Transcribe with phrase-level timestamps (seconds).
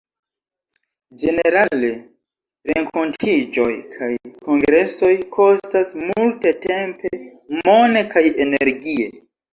[1.23, 1.89] Ĝenerale,
[2.69, 4.09] renkontiĝoj kaj
[4.47, 7.13] kongresoj kostas multe tempe,
[7.69, 9.07] mone, kaj energie.